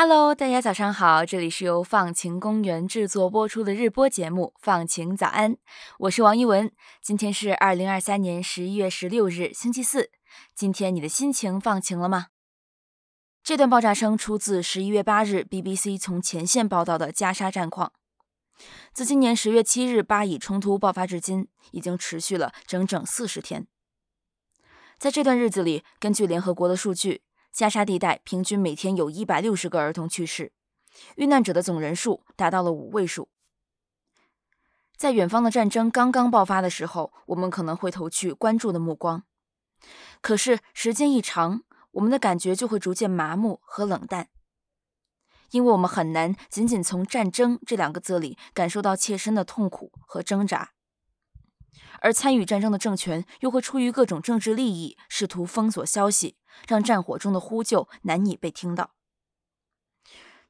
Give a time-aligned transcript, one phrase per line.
[0.00, 5.54] Hello，大家早上好，这里是由放晴公园制作播出的日播节目《放晴早安》，
[5.98, 6.70] 我是王一文。
[7.02, 10.12] 今天是二零二三年十一月十六日，星期四。
[10.54, 12.26] 今天你的心情放晴了吗？
[13.42, 17.92] 这段爆炸声出自十一月八日 BBC 从前线报道的加沙战况。
[18.92, 23.66] 自今年十月七日巴以冲突爆发至今，已经持续了整整四十天。
[24.96, 27.22] 在这段日子里，根据联合国的数据。
[27.52, 30.52] 加沙地带平均每天有一百六十个儿童去世，
[31.16, 33.28] 遇难者的总人数达到了五位数。
[34.96, 39.22] 在远方的战争刚刚爆发的时候，我们可能会投去关注的目光，
[40.20, 44.28] 可是时间一长，我们的感觉就会逐渐麻木和冷淡，
[45.50, 50.72] 因为我们很难仅仅从“战争”这两个字里感受到切身的痛苦和挣扎。
[52.00, 58.90] 而参与战争的政权又会出于各种政治利益，试图封锁消息，让战火中的呼救难以被听到。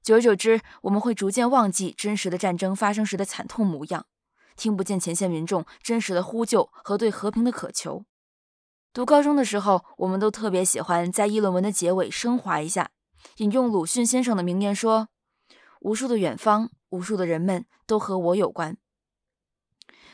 [0.02, 4.06] 久而久之，我们会逐渐忘记真实的战争发生时的惨痛模样，
[4.56, 8.04] 听不见前线民众真实的呼救和对和平的渴求。
[8.92, 12.90] 读高中的时候，我们都特别喜欢在议论文的结尾升华一下，
[13.36, 15.08] 引用鲁迅先生的名言说
[15.80, 18.78] ：“无数的远方，无数的人们，都和我有关。”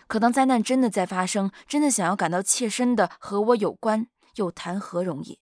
[0.08, 5.38] 可当灾难真的在发生，真的想要感到切身的和我有关，又谈何容易？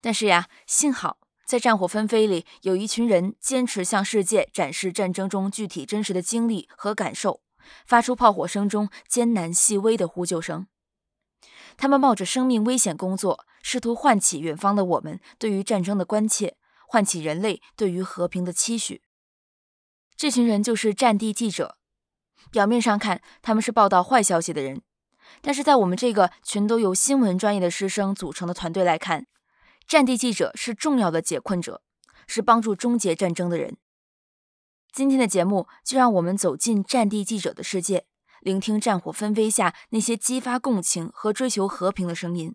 [0.00, 7.40] 但是呀，幸好在战火纷飞里，有一群人坚持向世界展示战争中具体真实的经历和感受，
[7.86, 10.66] 发出炮火声中艰难细微的呼救声。
[11.76, 16.56] 他们冒着生命危险工作，试图唤起远方的我们对于战争的关切，
[16.86, 19.02] 唤起人类对于和平的期许。
[20.16, 21.76] 这群人就是战地记者。
[22.50, 24.82] 表面上看，他们是报道坏消息的人，
[25.40, 29.26] 但是在我们这个全都由新闻专业的师生组成的团队来看，
[29.88, 31.80] 战地记者是重要的解困者，
[32.26, 33.78] 是帮助终结战争的人。
[34.92, 38.04] 今天的节目就让我们走进战地记者的世界，
[38.42, 42.54] 聆听战火纷飞下那些激发共情和追求和平的声音。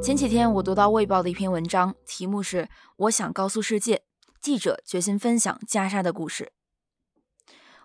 [0.00, 4.04] 前几天我读到《卫报》的一篇文章，题目是“我想告诉世界”。
[4.40, 6.52] 记者决心分享加沙的故事。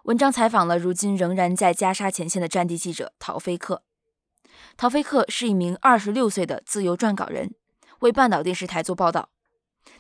[0.04, 3.82] 文章采访了如今仍然在加沙前线的战地记者陶菲克。
[4.78, 7.54] 陶菲克是一名二十六岁的自由撰稿人，
[8.00, 9.30] 为半岛电视台做报道。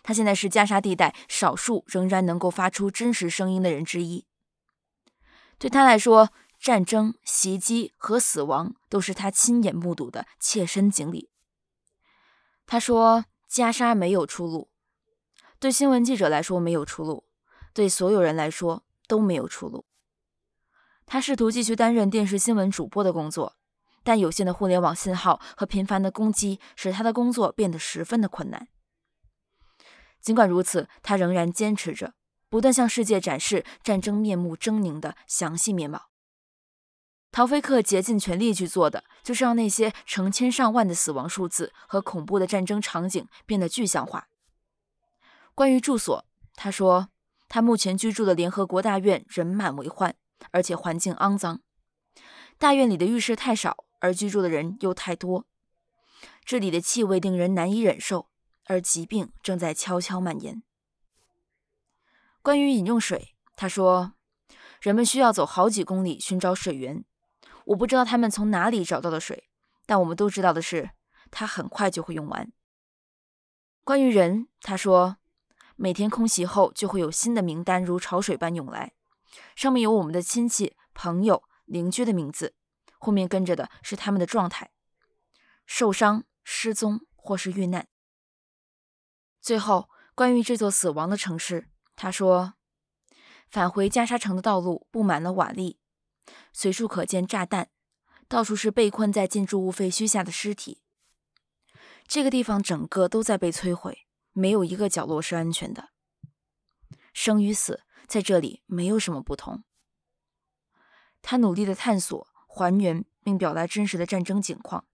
[0.04, 4.26] 他现在是加沙地带少数仍然能够发出真实声音的人之一。
[5.58, 6.30] 对他来说，
[6.60, 11.30] 战争、袭击和死亡都是他亲眼目睹的切身经历。
[12.68, 14.70] 他说：“加沙没有出路。”
[15.60, 17.26] 对新闻记者来说没有出路，
[17.74, 19.86] 对所有人来说都没有出路。
[21.06, 23.58] 他试图继续担任电视新闻主播的工作，
[24.03, 28.67] 但有限的互联网信号和频繁的攻击使他的工作变得十分的困难。
[30.22, 32.13] 尽管如此，他仍然坚持着，
[32.50, 36.09] 不断向世界展示战争面目狰狞的详细面貌。
[37.31, 44.28] 陶菲克竭尽全力去做的，就是让那些成千上万的死亡数字和恐怖的战争场景变得具象化。
[45.56, 46.25] 关于住所，
[46.56, 47.07] 他说，
[47.47, 50.13] 他目前居住的联合国大院人满为患，
[50.51, 51.62] 而且环境肮脏。
[52.57, 55.47] 大院里的浴室太少，而居住的人又太多。
[56.44, 58.28] 这里的气味令人难以忍受，
[58.66, 60.62] 而疾病正在悄悄蔓延。
[62.41, 64.13] 关于饮用水，他说，
[64.81, 67.06] 人们需要走好几公里寻找水源。
[67.67, 69.50] 我不知道他们从哪里找到的水，
[69.85, 70.91] 但我们都知道的是，
[71.31, 72.51] 它很快就会用完。
[73.83, 75.15] 关于人，他说。
[75.77, 78.94] 每天空袭后，就会有新的名单如潮水般涌来，
[79.56, 82.54] 上面有我们的亲戚、朋友、邻居的名字，
[83.01, 84.69] 后面跟着的是他们的状态：
[85.65, 87.88] 受伤、失踪或是遇难。
[89.42, 92.53] 最后，关于这座死亡的城市，他说
[93.50, 95.77] ：“返回加沙城的道路布满了瓦砾，
[96.53, 97.71] 随处可见炸弹，
[98.27, 100.83] 到处是被困在建筑物废墟下的尸体。
[102.06, 105.89] 这个地方整个都在被摧毁。”没有一个角落是安全的。
[107.13, 109.65] 生与死在这里没有什么不同。
[111.21, 114.86] 他努力的探索、还原并表达真实的战争景况。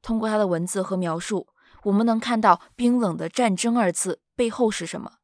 [0.00, 1.48] 通过他的文字和描述，
[1.84, 5.14] 我们能看到冰冷的“战争”二字背后是什么？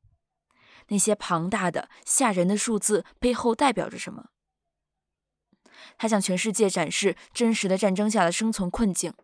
[0.88, 4.31] 那些庞大的、吓人的数字背后代表着什么？
[5.96, 9.14] 他向全世界展示真实的战争下的生存困境，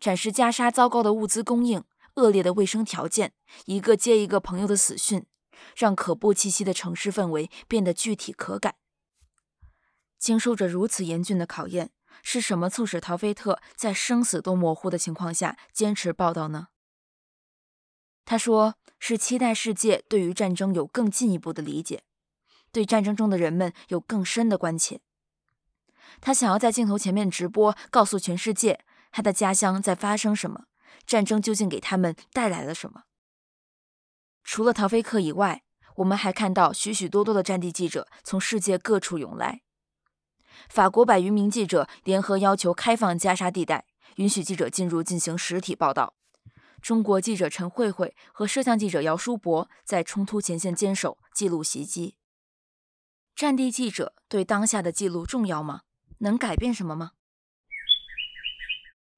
[0.00, 1.84] 展示加沙糟糕的物资供应。
[2.14, 3.32] 恶劣的卫生条件，
[3.66, 5.24] 一个接一个朋友的死讯，
[5.76, 8.74] 让可怖气息的城市氛围变得具体可感。
[10.18, 11.90] 经受着如此严峻的考验，
[12.22, 16.68] 是什么促使陶菲特在生死都模糊的情况下坚持报道呢？
[18.24, 22.02] 他说是期待世界对于战争有更进一步的理解，
[22.70, 25.00] 对战争中的人们有更深的关切。
[26.20, 30.64] 他想要在镜头前面直播，告诉全世界他的家乡在发生什么，
[31.06, 33.04] 战争究竟给他们带来了什么。
[34.42, 35.62] 除了陶菲克以外，
[35.96, 39.62] 我们还看到许许多多的战地记者从世界各处涌来。
[40.68, 43.84] 法国百余名记者联合要求开放加沙地带，
[44.16, 46.14] 允许记者进入进行实体报道。
[46.80, 52.16] 中国记者陈慧慧和摄像记者姚书博在冲突前线坚守，记录袭击。
[53.34, 55.82] 战地记者对当下的记录重要吗？
[56.18, 57.12] 能改变什么吗？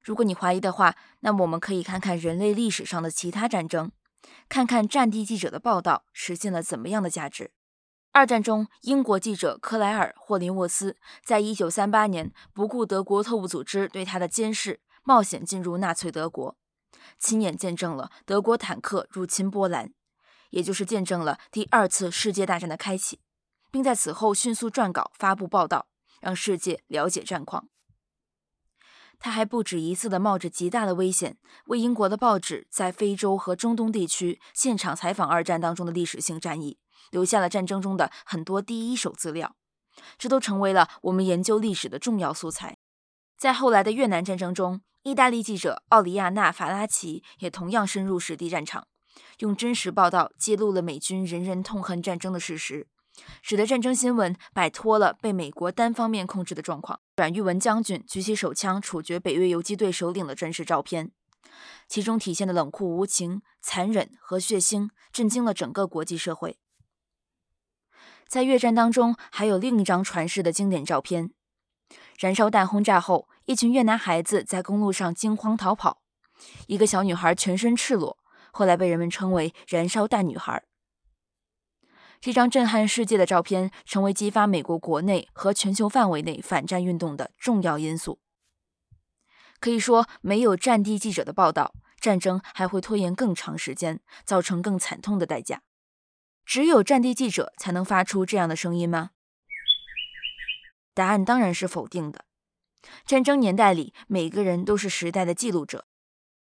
[0.01, 3.91] 如果你怀疑的话，那么我们可以看看人类历史上的其他战争，
[4.49, 7.51] 看看战地记者的报道实现了怎么样的价值。
[8.13, 16.57] 二战中，英国记者克莱尔·霍林沃斯在一九三八年不顾德国特务组织对他的监视，冒险进入纳粹德国，
[17.17, 19.93] 亲眼见证了德国坦克入侵波兰，
[20.49, 23.21] 也就是见证了第二次世界大战的开启，
[23.71, 25.87] 并在此后迅速撰稿发布报道。
[26.21, 27.67] 让世界了解战况。
[29.17, 36.77] 他还不止一次地冒着极大的危险，为英国的报纸在非洲和中东地区现场采访二战当中的历史性战役，
[37.11, 39.55] 留下了战争中的很多第一手资料。
[40.17, 42.77] 这都成为了我们研究历史的重要素材。
[43.37, 48.87] 在后来的越南战争中，意大利记者奥里亚纳·法拉奇也同样深入实地战场，
[49.39, 52.87] 用真实报道揭露了美军人人痛恨战争的事实。
[53.41, 57.01] 使得战争新闻摆脱了被美国单方面控制的状况。
[57.17, 61.11] 阮玉文将军举起手枪处决北越游击队首领的真实照片，
[61.87, 66.57] 其中体现的冷酷无情、残忍和血腥，震惊了整个国际社会。
[68.31, 71.31] 在越战当中，还有另一张传世的经典照片：
[72.17, 76.01] 燃烧弹轰炸后，一群越南孩子在公路上惊慌逃跑，
[76.67, 78.17] 一个小女孩全身赤裸，
[78.53, 80.63] 后来被人们称为“燃烧弹女孩”。
[82.21, 88.21] 这张震撼世界的照片，成为激发美国国内和全球范围内反战运动的重要因素。
[89.59, 95.63] 可以说，没有战地记者的报道，战争还会拖延更长时间，造成更惨痛的代价。
[96.51, 99.11] 只有战地记者才能发出这样的声音吗？
[100.93, 102.25] 答案当然是否定的。
[103.05, 105.77] 战争年代里，每个人都是时代的记录者。《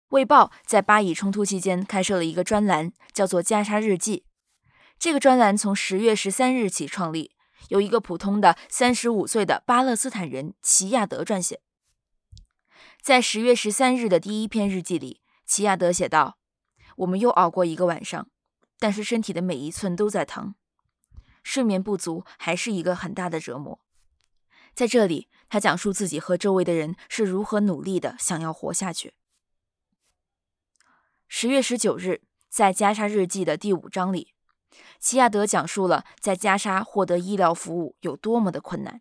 [0.09, 4.25] 卫报》在巴以冲突期间开设了一个专栏，叫做《加沙日记》。
[4.99, 7.33] 这个专栏从十月十三日起创立，
[7.69, 11.61] 由一个普通的三十五岁的巴勒斯坦人齐亚德撰写。
[13.03, 16.39] 在十月十三日的第一篇日记里，齐亚德写道
[16.97, 18.31] ：“我们又熬过一个晚上，
[18.79, 20.55] 但是身体的每一寸都在疼，
[21.43, 23.81] 睡眠不足还是一个很大的折磨。”
[24.75, 29.15] 在这里，他讲述自己和周围的人是如何努力的想要活下去。
[31.27, 34.35] 十月十九日，在加沙日记的第五章里。
[35.01, 39.01] 齐亚德讲述了在加沙获得医疗服务有多么的困难。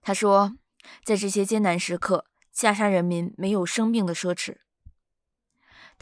[0.00, 0.56] 他说，
[1.04, 4.56] 在这些艰难时刻，加沙人民没有生命的奢侈。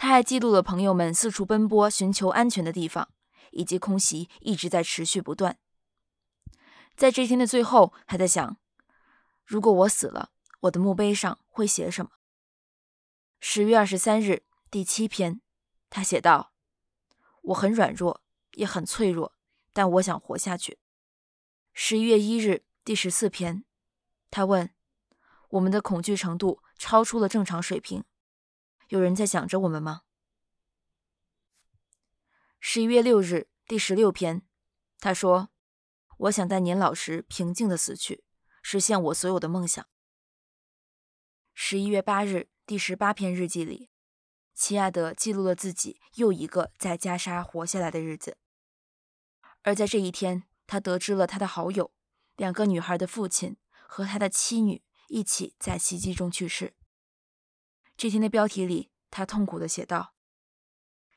[0.00, 3.10] 他还记录了朋友们四处奔波寻求安全的地方，
[3.50, 5.58] 以及空袭一直在持续不断。
[6.96, 8.56] 在这天的最后，他在想：
[9.44, 10.30] 如果我死了，
[10.60, 12.12] 我的墓碑上会写什么？
[13.40, 15.42] 十月二十三日，第七篇，
[15.90, 16.54] 他写道
[17.52, 18.22] ：“我很软弱。”
[18.56, 19.36] 也很脆弱，
[19.72, 20.78] 但我想活下去。
[21.74, 23.64] 十一月一日，第十四篇，
[24.30, 24.70] 他问
[25.50, 28.02] ：“我们的恐惧程度超出了正常水平，
[28.90, 30.02] 有人在想着我们吗？”
[32.60, 34.42] 十一月六日，第十六篇，
[34.98, 35.48] 他说
[36.18, 38.22] ：“我想在年老时平静的死去，
[38.62, 39.84] 实现我所有的梦想。”
[41.54, 43.90] 十一月八日，第十八篇日记里。
[44.54, 48.36] 齐亚德记录了自己又一个在加沙活下来的日子，
[49.62, 51.94] 而在这一天，他得知了他的好友
[52.36, 53.56] 两个女孩的父亲
[53.86, 56.74] 和他的妻女一起在袭击中去世。
[58.00, 60.14] 这天的标题里，他痛苦地写道：“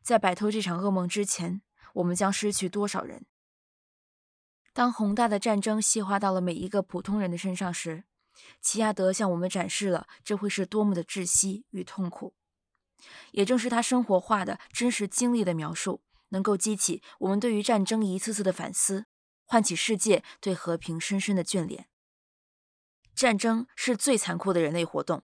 [0.03, 1.61] 在摆脱这场噩梦之前，
[1.93, 3.25] 我们将失去多少人？”
[4.73, 8.03] 当宏大的战争细化到了每一个普通人的身上时，
[8.59, 12.35] 齐亚德向我们展示了这会是多么的窒息与痛苦。
[13.31, 19.05] 也正是他生活化的真实经历的描述，能够激起我们对于战争一次次的反思，
[19.45, 21.87] 唤起世界对和平深深的眷恋。
[23.15, 25.23] 战争是最残酷的人类活动，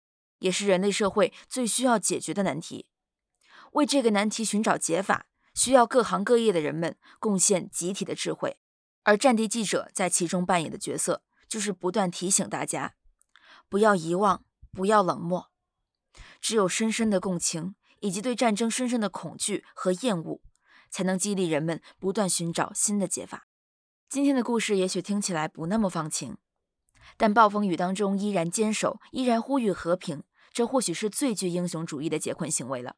[0.43, 2.87] 也是人类社会最需要解决的难题。
[3.73, 8.59] 为这个难题寻找解法，需要各行各业的人们贡献集体的智慧，
[9.05, 12.95] 而战地记者在其中扮演的角色，就是不断提醒大家，
[13.69, 15.51] 不要遗忘，不要冷漠。
[16.41, 20.43] 只有深深的共情，以及对战争深深的恐惧和厌恶，
[20.91, 23.47] 才能激励人们不断寻找新的解法。
[24.09, 26.37] 今天的故事也许听起来不那么放晴，
[27.17, 30.23] 但暴风雨当中依然坚守，依然呼吁和平，
[30.53, 32.97] 这或许是最具英雄主义的解困行为了。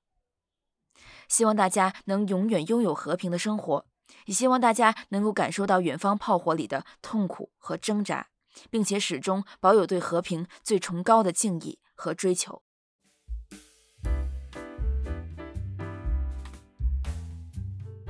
[1.28, 3.87] 希望大家能永远拥有和平的生活，
[4.26, 8.28] 也希望大家能够感受到远方炮火里的痛苦和挣扎，
[8.70, 12.62] 并且始终保有对和平最崇高的敬意和追求。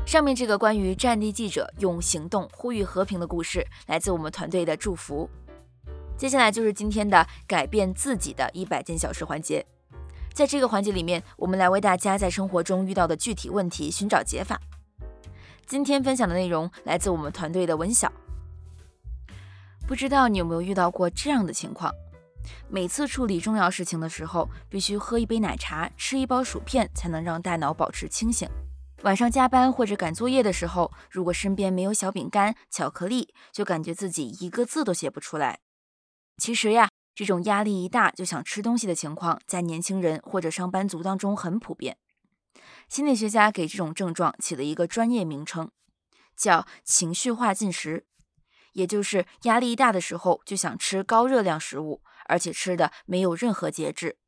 [0.07, 5.29] 上面这个关于战地记者用行动呼吁和平的故事，来自我们团队的祝福。
[6.25, 9.63] 接下来就是今天的改变自己的一百件小事环节。
[10.33, 14.59] 在这个环节里面，我们来为大家在生活中遇到的具体问题寻找解法。
[15.67, 18.11] 今天分享的内容来自我们团队的文晓。
[19.87, 21.93] 不知道你有没有遇到过这样的情况：
[22.71, 28.49] 每次处理重要事情的时候，必须喝一杯奶茶、吃一包薯片，才能让大脑保持清醒。
[29.03, 35.59] 晚上加班或者赶作业的时候，如果身边没有小饼干、巧克力，就感觉自己一个字都写不出来。
[36.37, 36.89] 其实呀。
[37.17, 41.97] 这种压力一大就想吃东西的情况，在年轻人或者上班族当中很普遍。
[42.89, 45.71] 心理学家给这种症状起了一个专业名称，
[46.37, 48.09] 叫情绪化进食，
[48.73, 54.19] 也就是压力一大的时候就想吃高热量食物，而且吃的没有任何节制。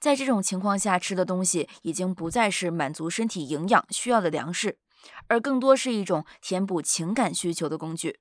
[0.00, 4.78] 在这种情况下吃的东西已经不再是满足身体营养需要的粮食，
[5.26, 8.20] 而更多是一种填补情感需求的工具。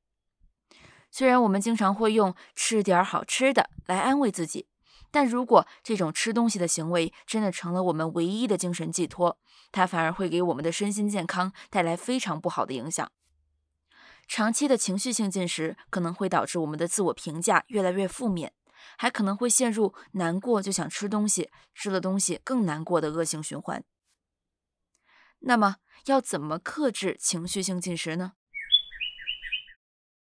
[1.10, 4.68] 虽然我们经常会用吃点好吃的来安慰自己，
[5.10, 9.40] 但如果这种吃东西的行为真的成了我们唯一的精神寄托，
[9.72, 13.12] 它反而会给我们的身心健康带来非常不好的影响。
[14.28, 18.54] 长期的情绪性进食可能会导致我们的自我评价越来越负面，
[18.98, 23.84] 还可能会陷入难过就想吃东西，吃了东西更难过的恶性循环。
[25.40, 28.34] 那么，要怎么克制情绪性进食呢？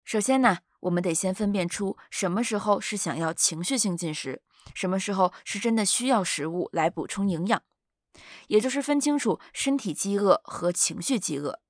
[0.03, 0.59] 首先呢？
[0.83, 4.41] 我们得先分辨出什么时候是想要情绪性进食，
[4.73, 7.63] 什么时候是真的需要食物来补充营养，
[8.47, 11.61] 也就是分清楚身体饥饿和情绪饥饿。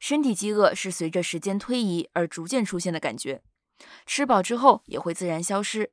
[0.00, 3.42] 身体饥饿是随着时间推移而逐渐出现的感觉，
[4.06, 5.90] 吃饱之后也会自然消失；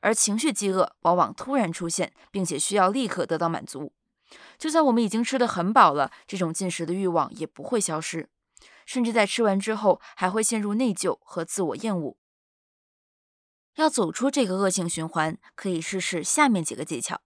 [0.00, 3.92] 而情绪饥饿往往突然出现，并且需要立刻得到满足。
[4.58, 8.28] 就算我们已经吃得很饱了，这种进食的欲望也不会消失。
[8.86, 12.16] 甚至在吃完之后还会陷入内疚和自我厌恶。
[13.74, 17.20] 要走出这个恶性循环，可以试试下面几个技巧：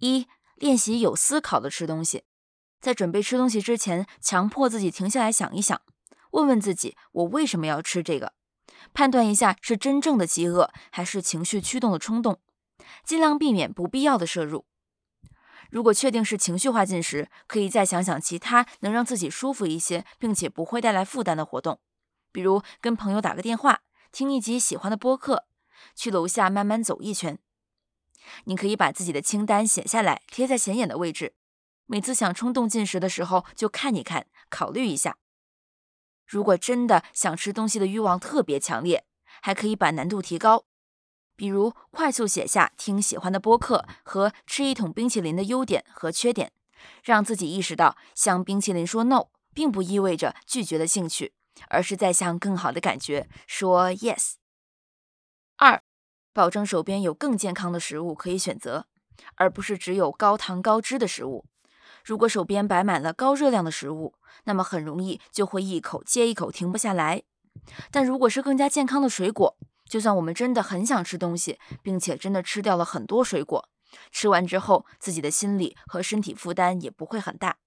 [0.00, 2.24] 一、练习有思考的吃东西，
[2.80, 5.80] 在准备吃东西之前，强迫自己停下来想一想，
[6.32, 8.32] 问问自己我为什么要吃这个，
[8.92, 12.40] 判断一下是真正的饥饿还是情绪驱动的冲动，
[13.04, 14.66] 尽量避免不必要的摄入。
[15.74, 21.80] 如果确定是情绪化进食，可以再想想其他能让自己舒服一些，并且不会带来负担的活动，
[22.30, 23.80] 比如跟朋友打个电话，
[24.12, 25.46] 听一集喜欢的播客，
[25.96, 27.40] 去楼下慢慢走一圈。
[28.44, 31.34] 你可以把自己的清单写下来，贴在显眼的位置，
[31.86, 35.16] 每次想冲动进食的时候就看一看，考虑一下。
[36.24, 39.04] 如果真的想吃东西的欲望特别强烈，
[39.42, 40.66] 还可以把难度提高。
[41.36, 46.52] 比如快速写下听喜欢的播客和吃一桶冰淇淋的优点和缺点，
[47.02, 51.34] 让自己意识到向冰淇淋说 no 并不意味着拒绝了兴趣，
[51.68, 54.34] 而是在向更好的感觉说 yes。
[55.56, 55.82] 二，
[56.32, 58.86] 保证手边有更健康的食物可以选择，
[59.36, 61.44] 而不是只有高糖高脂的食物。
[62.04, 64.14] 如果手边摆满了高热量的食物，
[64.44, 67.22] 那么很容易就会一口接一口停不下来。
[67.90, 69.56] 但如果是更加健康的水果，
[69.94, 73.68] 就算我们真的很想吃东西，并且真的吃掉了很多水果，
[74.10, 77.58] 吃完之后自己的心理和身体负担也不会很大。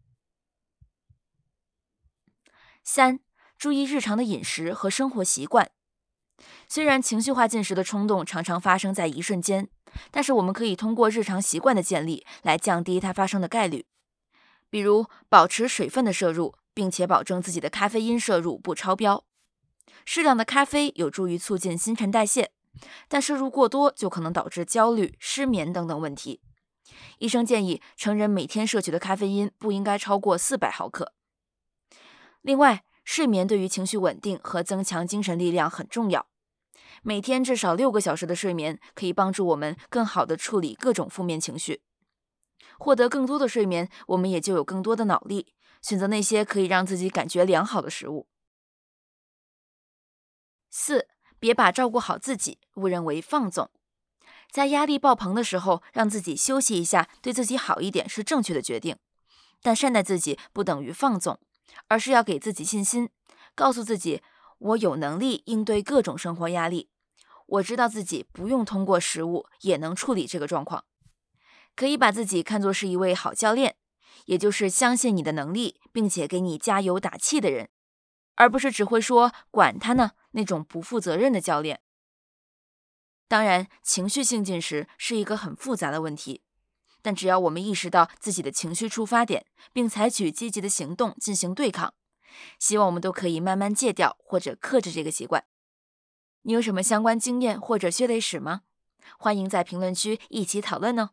[2.84, 3.22] 三、
[3.57, 5.72] 注意日常的饮食和生活习惯。
[6.67, 9.69] 虽然情绪化进食的冲动常常发生在一瞬间，
[10.12, 13.86] 但是我们可以通过日常习惯的建立来降低它发生的概率。
[14.69, 19.24] 比如保持水分的摄入，并且保证自己的咖啡因摄入不超标。
[20.09, 22.53] 适量的咖啡有助于促进新陈代谢，
[23.09, 26.39] 但摄入过多就可能导致焦虑、失眠等等问题。
[27.17, 31.11] 医生建议成人每天摄取的咖啡因不应该超过四百毫克。
[32.41, 36.27] 另外，睡眠对于情绪稳定和增强精神力量很重要。
[37.03, 41.81] 每天至少六个小时的睡眠可以帮助我们更好地处理各种负面情绪。
[42.79, 48.29] 获得更多的睡眠，我们也就有更多的脑力，选择那些可以让自己感觉良好的食物。
[50.79, 51.07] 四，
[51.39, 53.72] 别把照顾好自己误认为放纵。
[54.51, 58.96] 在压力爆棚的时候，让自己休息一下，对自己好一点是正确的决定。
[59.63, 61.39] 但善待自己不等于放纵，
[61.88, 63.10] 而是要给自己信心，
[63.55, 64.22] 告诉自己
[64.60, 66.89] 我有能力应对各种生活压力。
[67.48, 70.86] 我知道自己不用通过食物也能处理这个状况。
[71.75, 73.77] 可以把自己看作是一位好教练，
[74.25, 77.69] 也就是相信你的能力，并且给你加油打气的人，
[78.38, 81.82] 而不是只会说“管他呢”那种不负责任的教练。
[83.27, 86.41] 当然，情绪性进食是一个很复杂的问题，
[87.01, 91.94] 但只要我们意识到自己的情绪出发点，并采取积极的行动进行对抗，
[92.58, 95.44] 希望我们都可以慢慢戒掉或者克制这个习惯。
[96.44, 98.62] 你有什么相关经验或者血泪史吗？
[99.17, 101.10] 欢迎在评论区一起讨论哦。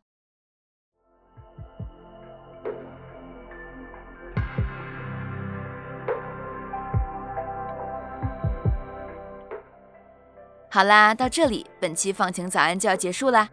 [10.75, 13.49] 好啦，到这里，本期放晴早安就要结束啦。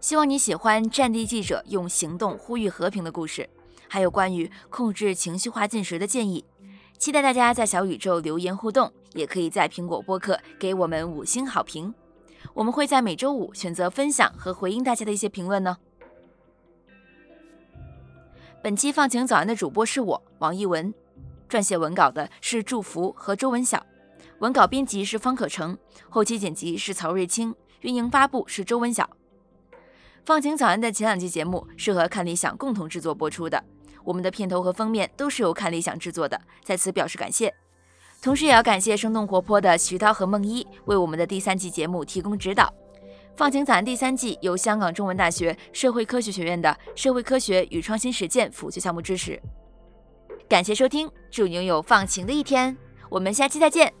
[0.00, 3.48] 希望你喜欢战地记者用行动呼吁和平的故事，
[3.88, 6.44] 还有关于控制情绪化进食的建议。
[6.98, 11.94] 期待大家在小宇宙留言互动，也可以在苹果播客给我们五星好评。
[12.52, 15.78] 我们会在每周五选择分享和回应大家的一些评论呢。
[18.62, 20.92] 本期放晴早安的主播是我王一文，
[21.48, 23.82] 撰写文稿的是祝福和周文晓。
[24.40, 25.76] 文稿编辑是方可成，
[26.08, 29.08] 后期剪辑是曹瑞清，运营发布是周文晓。
[30.24, 33.64] 放晴早安的前两期节目是和看理想共同制作播出的，
[34.04, 37.52] 我们的片头和封面都是由看理想制作的，在此表示感谢。
[38.22, 42.72] 同时也要感谢生动活泼的徐涛和梦一为我们的第三季节目提供指导。
[43.36, 49.40] 放晴早安第三季由香港中文大学社会科学学院的社会科学与创新实践辅修项目支持。
[50.48, 52.76] 感谢收听，祝你拥有放晴的一天，
[53.08, 53.92] 我们下期再见。